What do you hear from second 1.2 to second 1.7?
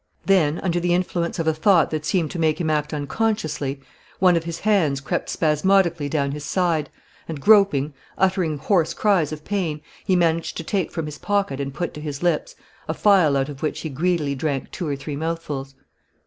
of a